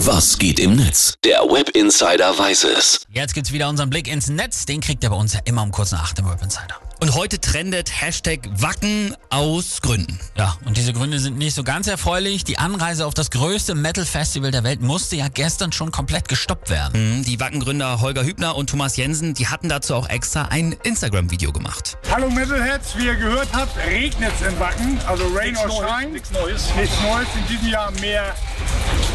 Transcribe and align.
Was 0.00 0.36
geht 0.38 0.60
im 0.60 0.76
Netz? 0.76 1.14
Der 1.24 1.40
Web 1.40 1.70
Insider 1.70 2.38
weiß 2.38 2.64
es. 2.64 3.00
Jetzt 3.08 3.32
gibt's 3.32 3.50
wieder 3.52 3.66
unseren 3.70 3.88
Blick 3.88 4.08
ins 4.08 4.28
Netz. 4.28 4.66
Den 4.66 4.82
kriegt 4.82 5.02
ihr 5.02 5.08
bei 5.08 5.16
uns 5.16 5.32
ja 5.32 5.40
immer 5.46 5.62
um 5.62 5.70
kurz 5.70 5.90
nach 5.92 6.02
8 6.02 6.18
im 6.18 6.28
Web 6.28 6.42
Insider. 6.42 6.76
Und 6.98 7.14
heute 7.14 7.38
trendet 7.38 8.00
Hashtag 8.00 8.40
Wacken 8.58 9.14
aus 9.28 9.82
Gründen. 9.82 10.18
Ja, 10.36 10.56
und 10.64 10.78
diese 10.78 10.94
Gründe 10.94 11.18
sind 11.18 11.36
nicht 11.36 11.54
so 11.54 11.62
ganz 11.62 11.86
erfreulich. 11.88 12.42
Die 12.44 12.56
Anreise 12.58 13.04
auf 13.04 13.12
das 13.12 13.30
größte 13.30 13.74
Metal-Festival 13.74 14.50
der 14.50 14.64
Welt 14.64 14.80
musste 14.80 15.16
ja 15.16 15.28
gestern 15.28 15.72
schon 15.72 15.92
komplett 15.92 16.26
gestoppt 16.26 16.70
werden. 16.70 17.18
Mhm, 17.18 17.24
Die 17.24 17.38
Wacken-Gründer 17.38 18.00
Holger 18.00 18.24
Hübner 18.24 18.56
und 18.56 18.70
Thomas 18.70 18.96
Jensen, 18.96 19.34
die 19.34 19.46
hatten 19.48 19.68
dazu 19.68 19.94
auch 19.94 20.08
extra 20.08 20.46
ein 20.46 20.72
Instagram-Video 20.84 21.52
gemacht. 21.52 21.98
Hallo 22.10 22.30
Metalheads, 22.30 22.96
wie 22.96 23.04
ihr 23.06 23.16
gehört 23.16 23.48
habt, 23.52 23.76
regnet 23.86 24.32
es 24.40 24.48
in 24.48 24.58
Wacken, 24.58 24.98
also 25.06 25.24
Rain 25.34 25.54
or 25.58 25.70
Shine. 25.70 26.12
Nichts 26.12 26.30
Neues. 26.30 26.74
Nichts 26.76 26.96
Neues, 27.02 27.28
in 27.36 27.46
diesem 27.54 27.68
Jahr 27.68 27.90
mehr 28.00 28.34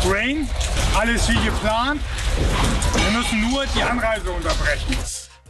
Rain, 0.06 0.48
alles 0.96 1.28
wie 1.30 1.44
geplant. 1.44 2.00
Wir 2.94 3.18
müssen 3.18 3.42
nur 3.50 3.66
die 3.76 3.82
Anreise 3.82 4.30
unterbrechen. 4.30 4.96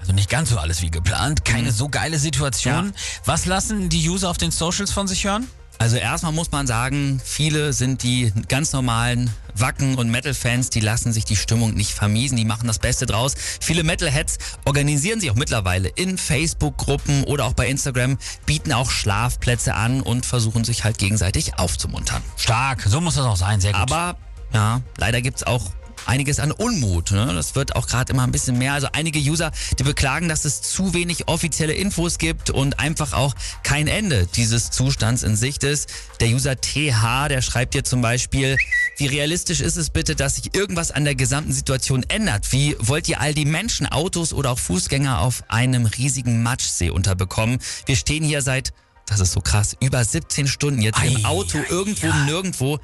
Also 0.01 0.13
nicht 0.13 0.29
ganz 0.29 0.49
so 0.49 0.57
alles 0.57 0.81
wie 0.81 0.91
geplant. 0.91 1.45
Keine 1.45 1.69
Mhm. 1.69 1.75
so 1.75 1.87
geile 1.89 2.19
Situation. 2.19 2.87
Ja. 2.87 2.91
Was 3.25 3.45
lassen 3.45 3.89
die 3.89 4.09
User 4.09 4.29
auf 4.29 4.37
den 4.37 4.51
Socials 4.51 4.91
von 4.91 5.07
sich 5.07 5.23
hören? 5.25 5.47
Also 5.77 5.95
erstmal 5.95 6.31
muss 6.31 6.51
man 6.51 6.67
sagen, 6.67 7.19
viele 7.23 7.73
sind 7.73 8.03
die 8.03 8.31
ganz 8.47 8.71
normalen 8.71 9.31
Wacken- 9.55 9.95
und 9.95 10.11
Metal-Fans, 10.11 10.69
die 10.69 10.79
lassen 10.79 11.11
sich 11.11 11.25
die 11.25 11.35
Stimmung 11.35 11.73
nicht 11.73 11.91
vermiesen, 11.91 12.37
die 12.37 12.45
machen 12.45 12.67
das 12.67 12.77
Beste 12.77 13.07
draus. 13.07 13.33
Viele 13.59 13.83
Metalheads 13.83 14.37
organisieren 14.65 15.19
sich 15.19 15.31
auch 15.31 15.35
mittlerweile 15.35 15.89
in 15.89 16.19
Facebook-Gruppen 16.19 17.23
oder 17.23 17.45
auch 17.45 17.53
bei 17.53 17.67
Instagram, 17.67 18.19
bieten 18.45 18.73
auch 18.73 18.91
Schlafplätze 18.91 19.73
an 19.73 20.01
und 20.01 20.23
versuchen 20.25 20.63
sich 20.63 20.83
halt 20.83 20.99
gegenseitig 20.99 21.57
aufzumuntern. 21.57 22.21
Stark, 22.37 22.83
so 22.87 23.01
muss 23.01 23.15
das 23.15 23.25
auch 23.25 23.37
sein. 23.37 23.59
Sehr 23.59 23.71
gut. 23.73 23.81
Aber 23.81 24.17
ja, 24.53 24.81
leider 24.97 25.21
gibt's 25.21 25.41
auch 25.43 25.71
einiges 26.05 26.39
an 26.39 26.51
Unmut. 26.51 27.11
Ne? 27.11 27.31
Das 27.33 27.55
wird 27.55 27.75
auch 27.75 27.87
gerade 27.87 28.13
immer 28.13 28.23
ein 28.23 28.31
bisschen 28.31 28.57
mehr. 28.57 28.73
Also 28.73 28.87
einige 28.93 29.19
User, 29.19 29.51
die 29.79 29.83
beklagen, 29.83 30.29
dass 30.29 30.45
es 30.45 30.61
zu 30.61 30.93
wenig 30.93 31.27
offizielle 31.27 31.73
Infos 31.73 32.17
gibt 32.17 32.49
und 32.49 32.79
einfach 32.79 33.13
auch 33.13 33.35
kein 33.63 33.87
Ende 33.87 34.27
dieses 34.35 34.71
Zustands 34.71 35.23
in 35.23 35.35
Sicht 35.35 35.63
ist. 35.63 35.89
Der 36.19 36.29
User 36.29 36.59
TH, 36.59 37.27
der 37.29 37.41
schreibt 37.41 37.73
hier 37.73 37.83
zum 37.83 38.01
Beispiel, 38.01 38.57
wie 38.97 39.07
realistisch 39.07 39.61
ist 39.61 39.77
es 39.77 39.89
bitte, 39.89 40.15
dass 40.15 40.35
sich 40.35 40.55
irgendwas 40.55 40.91
an 40.91 41.03
der 41.03 41.15
gesamten 41.15 41.53
Situation 41.53 42.03
ändert? 42.07 42.51
Wie 42.51 42.75
wollt 42.79 43.07
ihr 43.09 43.19
all 43.19 43.33
die 43.33 43.45
Menschen, 43.45 43.87
Autos 43.87 44.33
oder 44.33 44.51
auch 44.51 44.59
Fußgänger 44.59 45.19
auf 45.19 45.43
einem 45.47 45.85
riesigen 45.85 46.43
Matschsee 46.43 46.89
unterbekommen? 46.89 47.59
Wir 47.85 47.95
stehen 47.95 48.23
hier 48.23 48.41
seit 48.41 48.73
das 49.11 49.19
ist 49.19 49.33
so 49.33 49.41
krass. 49.41 49.75
Über 49.81 50.05
17 50.05 50.47
Stunden 50.47 50.81
jetzt 50.81 50.97
Ei, 50.97 51.07
im 51.07 51.25
Auto, 51.25 51.57
ei, 51.57 51.65
irgendwo, 51.69 52.07
ja. 52.07 52.23
nirgendwo. 52.23 52.79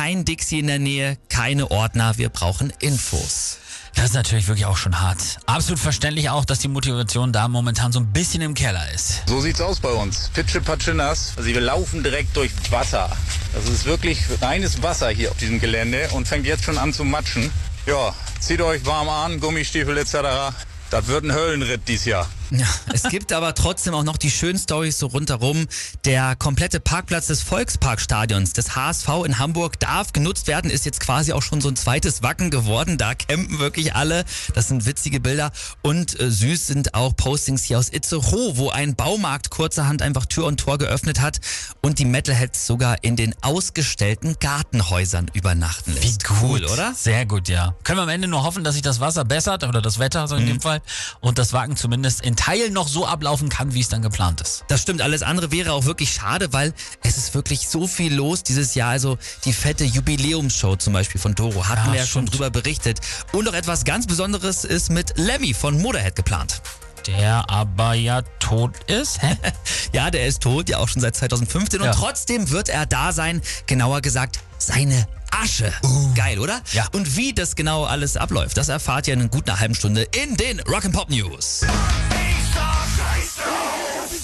Kein 0.00 0.24
Dixie 0.24 0.60
in 0.60 0.66
der 0.66 0.78
Nähe, 0.78 1.18
keine 1.28 1.70
Ordner. 1.70 2.16
Wir 2.16 2.30
brauchen 2.30 2.72
Infos. 2.80 3.58
das 3.94 4.06
ist 4.06 4.14
natürlich 4.14 4.48
wirklich 4.48 4.64
auch 4.64 4.78
schon 4.78 4.98
hart. 4.98 5.18
Absolut 5.44 5.78
verständlich 5.78 6.30
auch, 6.30 6.46
dass 6.46 6.60
die 6.60 6.68
Motivation 6.68 7.34
da 7.34 7.48
momentan 7.48 7.92
so 7.92 8.00
ein 8.00 8.10
bisschen 8.10 8.40
im 8.40 8.54
Keller 8.54 8.82
ist. 8.94 9.24
So 9.28 9.42
sieht's 9.42 9.60
aus 9.60 9.78
bei 9.78 9.90
uns. 9.90 10.30
Pitsche 10.32 10.62
Patschinas. 10.62 11.34
Also 11.36 11.50
wir 11.50 11.60
laufen 11.60 12.02
direkt 12.02 12.34
durch 12.34 12.50
Wasser. 12.70 13.14
Das 13.52 13.68
ist 13.68 13.84
wirklich 13.84 14.22
reines 14.40 14.82
Wasser 14.82 15.10
hier 15.10 15.32
auf 15.32 15.36
diesem 15.36 15.60
Gelände 15.60 16.08
und 16.12 16.26
fängt 16.26 16.46
jetzt 16.46 16.64
schon 16.64 16.78
an 16.78 16.94
zu 16.94 17.04
matschen. 17.04 17.52
Ja, 17.84 18.14
zieht 18.40 18.62
euch 18.62 18.86
warm 18.86 19.10
an, 19.10 19.38
Gummistiefel 19.38 19.98
etc. 19.98 20.54
Das 20.90 21.08
wird 21.08 21.24
ein 21.24 21.34
Höllenritt 21.34 21.86
dieses 21.86 22.06
Jahr. 22.06 22.26
Ja, 22.50 22.66
es 22.92 23.04
gibt 23.04 23.32
aber 23.32 23.54
trotzdem 23.54 23.94
auch 23.94 24.02
noch 24.02 24.16
die 24.16 24.30
schönen 24.30 24.58
Stories 24.58 24.98
so 24.98 25.06
rundherum. 25.06 25.66
Der 26.04 26.36
komplette 26.36 26.80
Parkplatz 26.80 27.28
des 27.28 27.42
Volksparkstadions 27.42 28.52
des 28.52 28.74
HSV 28.76 29.08
in 29.24 29.38
Hamburg 29.38 29.78
darf 29.80 30.12
genutzt 30.12 30.46
werden, 30.46 30.70
ist 30.70 30.84
jetzt 30.84 31.00
quasi 31.00 31.32
auch 31.32 31.42
schon 31.42 31.60
so 31.60 31.68
ein 31.68 31.76
zweites 31.76 32.22
Wacken 32.22 32.50
geworden. 32.50 32.98
Da 32.98 33.14
campen 33.14 33.58
wirklich 33.58 33.94
alle. 33.94 34.24
Das 34.54 34.68
sind 34.68 34.86
witzige 34.86 35.20
Bilder. 35.20 35.52
Und 35.82 36.18
äh, 36.20 36.30
süß 36.30 36.66
sind 36.66 36.94
auch 36.94 37.16
Postings 37.16 37.64
hier 37.64 37.78
aus 37.78 37.88
Itzehoe, 37.88 38.56
wo 38.56 38.70
ein 38.70 38.94
Baumarkt 38.96 39.50
kurzerhand 39.50 40.02
einfach 40.02 40.26
Tür 40.26 40.46
und 40.46 40.58
Tor 40.58 40.78
geöffnet 40.78 41.20
hat 41.20 41.40
und 41.80 41.98
die 41.98 42.04
Metalheads 42.04 42.66
sogar 42.66 43.02
in 43.02 43.16
den 43.16 43.34
ausgestellten 43.42 44.36
Gartenhäusern 44.40 45.30
übernachten 45.34 45.94
lässt. 45.94 46.24
Cool, 46.42 46.64
oder? 46.66 46.94
Sehr 46.94 47.26
gut, 47.26 47.48
ja. 47.48 47.74
Können 47.84 47.98
wir 47.98 48.02
am 48.02 48.08
Ende 48.08 48.28
nur 48.28 48.42
hoffen, 48.42 48.64
dass 48.64 48.74
sich 48.74 48.82
das 48.82 49.00
Wasser 49.00 49.24
bessert 49.24 49.64
oder 49.64 49.80
das 49.82 49.98
Wetter 49.98 50.26
so 50.28 50.36
in 50.36 50.44
Mhm. 50.44 50.48
dem 50.48 50.60
Fall 50.60 50.80
und 51.20 51.38
das 51.38 51.52
Wagen 51.52 51.76
zumindest 51.76 52.20
in 52.22 52.36
Teilen 52.40 52.72
noch 52.72 52.88
so 52.88 53.06
ablaufen 53.06 53.50
kann, 53.50 53.74
wie 53.74 53.80
es 53.80 53.90
dann 53.90 54.00
geplant 54.00 54.40
ist. 54.40 54.64
Das 54.68 54.80
stimmt, 54.80 55.02
alles 55.02 55.22
andere 55.22 55.52
wäre 55.52 55.74
auch 55.74 55.84
wirklich 55.84 56.10
schade, 56.10 56.54
weil 56.54 56.72
es 57.02 57.18
ist 57.18 57.34
wirklich 57.34 57.68
so 57.68 57.86
viel 57.86 58.14
los 58.14 58.42
dieses 58.42 58.74
Jahr. 58.74 58.88
Also 58.88 59.18
die 59.44 59.52
fette 59.52 59.84
Jubiläumsshow 59.84 60.76
zum 60.76 60.94
Beispiel 60.94 61.20
von 61.20 61.34
Doro 61.34 61.68
hatten 61.68 61.88
Ja, 61.88 61.92
wir 61.92 62.00
ja 62.00 62.06
schon 62.06 62.24
drüber 62.24 62.48
berichtet. 62.48 63.00
Und 63.32 63.44
noch 63.44 63.52
etwas 63.52 63.84
ganz 63.84 64.06
Besonderes 64.06 64.64
ist 64.64 64.88
mit 64.90 65.18
Lemmy 65.18 65.52
von 65.52 65.82
Motorhead 65.82 66.16
geplant. 66.16 66.62
Der 67.06 67.44
aber 67.50 67.92
ja 67.92 68.22
tot 68.38 68.72
ist. 68.86 69.20
Hä? 69.22 69.36
Ja, 69.92 70.10
der 70.10 70.26
ist 70.26 70.40
tot, 70.42 70.68
ja 70.70 70.78
auch 70.78 70.88
schon 70.88 71.02
seit 71.02 71.16
2015 71.16 71.82
Ja. 71.82 71.90
und 71.90 71.96
trotzdem 71.96 72.48
wird 72.50 72.70
er 72.70 72.86
da 72.86 73.12
sein. 73.12 73.42
Genauer 73.66 74.00
gesagt, 74.00 74.38
seine 74.56 75.06
Asche. 75.30 75.72
Geil, 76.14 76.38
oder? 76.38 76.56
Uh. 76.56 76.76
Ja. 76.76 76.86
Und 76.92 77.16
wie 77.16 77.34
das 77.34 77.54
genau 77.54 77.84
alles 77.84 78.16
abläuft, 78.16 78.56
das 78.56 78.68
erfahrt 78.70 79.08
ihr 79.08 79.14
in 79.14 79.20
einer 79.20 79.28
guten 79.28 79.58
halben 79.60 79.74
Stunde 79.74 80.02
in 80.04 80.36
den 80.36 80.60
Rock'n'Pop 80.62 81.10
News. 81.10 81.62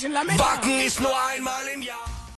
Wacken 0.03 0.81
ist 0.81 1.01
nur 1.01 1.15
einmal 1.31 1.67
im 1.69 1.81
Jahr. 1.81 2.16